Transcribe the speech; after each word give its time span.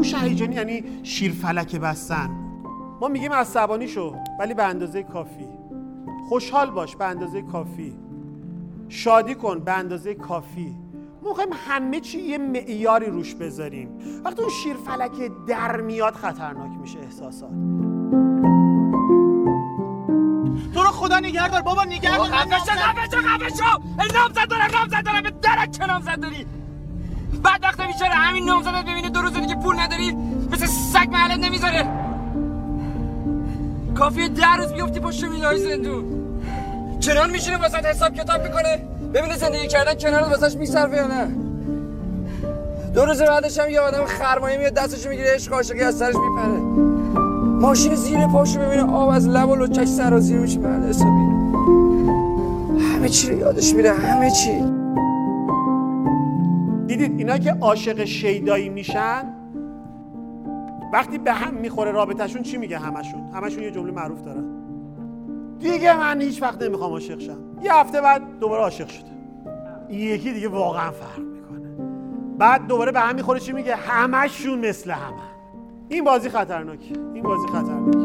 هوش 0.00 0.14
هیجانی 0.14 0.54
یعنی 0.54 0.84
شیرفلک 1.02 1.76
بستن. 1.76 2.30
ما 3.00 3.08
میگیم 3.08 3.32
عصبانی 3.32 3.88
شو 3.88 4.16
ولی 4.38 4.54
به 4.54 4.64
اندازه 4.64 5.02
کافی. 5.02 5.48
خوشحال 6.28 6.70
باش 6.70 6.96
به 6.96 7.04
اندازه 7.04 7.42
کافی. 7.42 7.98
شادی 8.88 9.34
کن 9.34 9.58
به 9.58 9.72
اندازه 9.72 10.14
کافی. 10.14 10.76
ما 11.22 11.28
می‌خوایم 11.28 11.50
همه 11.68 12.00
چی 12.00 12.20
یه 12.20 12.38
معیاری 12.38 13.06
روش 13.06 13.34
بذاریم. 13.34 13.88
وقتی 14.24 14.42
اون 14.42 14.50
شیرفلک 14.50 15.30
در 15.46 15.80
میاد 15.80 16.14
خطرناک 16.14 16.70
میشه 16.80 16.98
احساسات. 16.98 17.50
تو 20.74 20.82
رو 20.82 20.90
خدا 20.90 21.18
نگهدار 21.18 21.62
بابا 21.62 21.84
نگهدار 21.84 22.26
خفه 22.26 22.58
شو 22.58 22.72
خفه 22.72 23.10
شو 23.10 23.28
خفه 23.28 23.48
شو. 23.48 23.64
نامزد 24.18 24.48
دارم 24.48 24.70
نامزد 24.74 25.04
دارم 25.04 25.22
به 25.22 25.30
درک 25.30 25.70
چه 25.70 25.86
نامزد 25.86 26.20
داری. 26.20 26.46
بعد 27.42 27.60
وقتا 27.62 27.86
بیچاره 27.86 28.12
همین 28.12 28.44
نامزدت 28.44 28.82
ببینه 28.82 29.10
دو 29.10 29.20
روز 29.20 29.32
دیگه 29.32 29.54
پول 29.54 29.80
نداری 29.80 30.16
مثل 30.52 30.66
سگ 30.66 31.08
محلت 31.12 31.44
نمی‌ذاره. 31.44 31.86
کافیه 33.94 34.28
ده 34.28 34.56
روز 34.58 34.72
بیفتی 34.72 35.00
پشت 35.00 35.24
میلای 35.24 35.58
زندون. 35.58 36.04
چنان 37.00 37.30
میشینه 37.30 37.56
واسه 37.56 37.78
حساب 37.78 38.14
کتاب 38.14 38.42
می‌کنه؟ 38.42 38.78
ببینه 39.14 39.36
زندگی 39.36 39.68
کردن 39.68 39.94
کنار 39.94 40.22
واسش 40.22 40.56
میصرفه 40.56 40.96
یا 40.96 41.06
نه؟ 41.06 41.28
دو 42.94 43.04
روز 43.04 43.22
بعدش 43.22 43.58
هم 43.58 43.70
یه 43.70 43.80
آدم 43.80 44.04
خرمایه 44.04 44.58
میاد 44.58 44.74
دستش 44.74 45.06
می‌گیره 45.06 45.34
عشق 45.34 45.52
عاشقی 45.52 45.82
از 45.82 45.98
سرش 45.98 46.14
میپره. 46.14 46.60
ماشین 47.60 47.94
زیر 47.94 48.26
پاشو 48.26 48.60
ببینه 48.60 48.92
آب 48.92 49.08
از 49.08 49.28
لب 49.28 49.48
و 49.48 49.56
لچش 49.56 49.88
سرازیر 49.88 50.38
میشه 50.38 50.58
محل 50.58 50.88
حسابی. 50.88 51.30
همه 52.94 53.08
چی 53.08 53.30
رو 53.30 53.38
یادش 53.38 53.74
میره 53.74 53.92
همه 53.92 54.30
چی. 54.30 54.79
دیدید 57.00 57.18
اینا 57.18 57.38
که 57.38 57.52
عاشق 57.60 58.04
شیدایی 58.04 58.68
میشن؟ 58.68 59.34
وقتی 60.92 61.18
به 61.18 61.32
هم 61.32 61.54
می‌خوره 61.54 61.90
رابطهشون 61.90 62.42
چی 62.42 62.56
میگه 62.56 62.78
همشون؟ 62.78 63.20
همشون 63.34 63.62
یه 63.62 63.70
جمله 63.70 63.92
معروف 63.92 64.22
دارن. 64.22 64.44
دیگه 65.58 65.98
من 65.98 66.20
هیچ 66.20 66.42
وقت 66.42 66.62
نمی‌خوام 66.62 66.90
عاشق 66.90 67.18
شم. 67.18 67.38
یه 67.62 67.74
هفته 67.74 68.00
بعد 68.00 68.22
دوباره 68.40 68.62
عاشق 68.62 68.88
شده. 68.88 69.10
این 69.88 70.00
یکی 70.00 70.32
دیگه 70.32 70.48
واقعا 70.48 70.90
فرق 70.90 71.18
می‌کنه. 71.18 71.68
بعد 72.38 72.66
دوباره 72.66 72.92
به 72.92 73.00
هم 73.00 73.14
می‌خوره 73.14 73.40
چی 73.40 73.52
میگه؟ 73.52 73.76
همشون 73.76 74.58
مثل 74.58 74.90
همه 74.90 75.16
این 75.88 76.04
بازی 76.04 76.28
خطرناکه 76.28 76.94
این 77.14 77.22
بازی 77.22 77.46
خطرناکه 77.46 77.98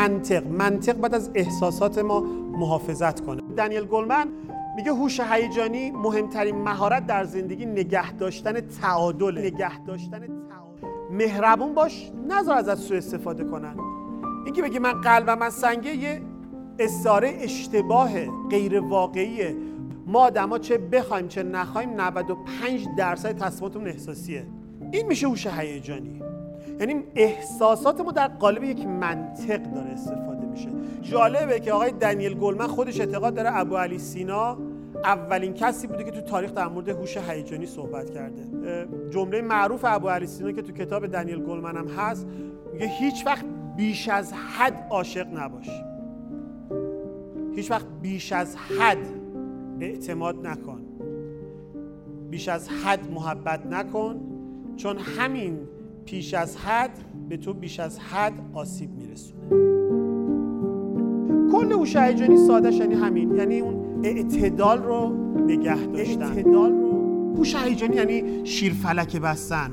منطق. 0.00 0.46
منطق 0.46 1.00
بعد 1.00 1.14
از 1.14 1.30
احساسات 1.34 1.98
ما 1.98 2.20
محافظت 2.58 3.20
کنه. 3.20 3.42
دنیل 3.56 3.84
گلمن 3.84 4.26
میگه 4.76 4.92
هوش 4.92 5.20
هیجانی 5.20 5.90
مهمترین 5.90 6.56
مهارت 6.56 7.06
در 7.06 7.24
زندگی 7.24 7.66
نگه 7.66 8.12
داشتن 8.12 8.60
تعادل 8.60 9.38
نگه 9.38 9.84
داشتن 9.84 10.18
تعادل 10.18 10.88
مهربون 11.10 11.74
باش 11.74 12.12
نذار 12.28 12.56
ازت 12.56 12.74
سوء 12.74 12.96
استفاده 12.96 13.44
کنن. 13.44 13.76
اینکه 14.44 14.62
بگی 14.62 14.78
من 14.78 15.00
قلبم 15.00 15.38
من 15.38 15.50
سنگه 15.50 15.96
یه 15.96 16.22
استعاره 16.78 17.36
اشتباه 17.40 18.10
غیر 18.50 18.80
واقعیه 18.80 19.56
ما 20.06 20.20
آدما 20.20 20.58
چه 20.58 20.78
بخوایم 20.78 21.28
چه 21.28 21.42
نخوایم 21.42 22.00
95 22.00 22.86
درصد 22.96 23.38
تصمیماتمون 23.38 23.88
احساسیه. 23.88 24.46
این 24.92 25.06
میشه 25.06 25.28
هوش 25.28 25.46
هیجانی. 25.46 26.22
یعنی 26.80 27.04
احساسات 27.14 28.00
ما 28.00 28.12
در 28.12 28.28
قالب 28.28 28.64
یک 28.64 28.86
منطق 28.86 29.62
داره 29.62 29.90
استفاده 29.90 30.46
میشه. 30.46 30.68
جالبه 31.02 31.60
که 31.60 31.72
آقای 31.72 31.90
دنیل 31.90 32.34
گلمن 32.34 32.66
خودش 32.66 33.00
اعتقاد 33.00 33.34
داره 33.34 33.56
ابو 33.58 33.76
علی 33.76 33.98
سینا 33.98 34.58
اولین 35.04 35.54
کسی 35.54 35.86
بوده 35.86 36.04
که 36.04 36.10
تو 36.10 36.20
تاریخ 36.20 36.52
در 36.52 36.68
مورد 36.68 36.88
هوش 36.88 37.16
هیجانی 37.16 37.66
صحبت 37.66 38.10
کرده. 38.10 38.42
جمله 39.10 39.42
معروف 39.42 39.84
ابو 39.84 40.08
علی 40.08 40.26
سینا 40.26 40.52
که 40.52 40.62
تو 40.62 40.72
کتاب 40.72 41.06
دنیل 41.06 41.38
گلمن 41.38 41.76
هم 41.76 41.88
هست 41.88 42.26
میگه 42.72 42.86
هیچ 42.86 43.26
وقت 43.26 43.44
بیش 43.76 44.08
از 44.08 44.32
حد 44.32 44.86
عاشق 44.90 45.26
نباش. 45.34 45.70
هیچ 47.54 47.70
وقت 47.70 47.86
بیش 48.02 48.32
از 48.32 48.56
حد 48.56 48.98
اعتماد 49.80 50.46
نکن. 50.46 50.80
بیش 52.30 52.48
از 52.48 52.68
حد 52.68 53.10
محبت 53.12 53.66
نکن. 53.66 54.20
چون 54.76 54.98
همین 54.98 55.58
پیش 56.06 56.34
از 56.34 56.56
حد 56.56 56.98
به 57.28 57.36
تو 57.36 57.52
بیش 57.52 57.80
از 57.80 57.98
حد 57.98 58.32
آسیب 58.52 58.90
میرسونه. 58.90 59.48
کل 61.52 61.72
هوش 61.72 61.96
هیجانی 61.96 62.36
ساده 62.36 62.72
یعنی 62.72 62.94
همین 62.94 63.36
یعنی 63.36 63.60
اون 63.60 64.00
اعتدال 64.04 64.82
رو 64.82 65.12
نگه 65.46 65.86
داشتن. 65.86 66.22
اعتدال 66.22 66.72
رو. 66.72 67.34
هوش 67.36 67.56
هیجانی 67.56 67.96
یعنی 67.96 68.46
شیرفلک 68.46 69.16
بستن. 69.16 69.70